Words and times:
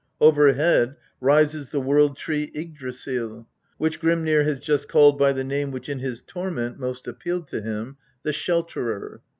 Overhead 0.19 0.95
rises 1.19 1.69
the 1.69 1.79
World 1.79 2.17
tree 2.17 2.49
Yggdrasil, 2.55 3.47
which 3.77 3.99
Grimnir 4.01 4.43
has 4.45 4.57
just 4.59 4.89
called 4.89 5.19
by 5.19 5.31
the 5.31 5.43
name 5.43 5.69
which 5.69 5.89
in 5.89 5.99
his 5.99 6.21
torment 6.21 6.79
most 6.79 7.07
appealed 7.07 7.47
to 7.49 7.61
him 7.61 7.97
the 8.23 8.31
Shelterer. 8.33 9.21